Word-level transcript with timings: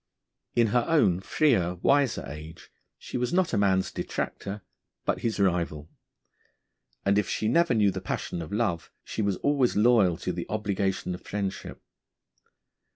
In 0.55 0.67
her 0.73 0.83
own 0.87 1.19
freer, 1.19 1.75
wiser 1.75 2.25
age, 2.25 2.71
she 2.97 3.17
was 3.19 3.31
not 3.31 3.53
man's 3.53 3.91
detractor, 3.91 4.63
but 5.05 5.19
his 5.19 5.39
rival; 5.39 5.91
and 7.05 7.19
if 7.19 7.29
she 7.29 7.47
never 7.47 7.75
knew 7.75 7.91
the 7.91 8.01
passion 8.01 8.41
of 8.41 8.51
love, 8.51 8.89
she 9.03 9.21
was 9.21 9.35
always 9.43 9.75
loyal 9.75 10.17
to 10.17 10.33
the 10.33 10.47
obligation 10.49 11.13
of 11.13 11.21
friendship. 11.21 11.83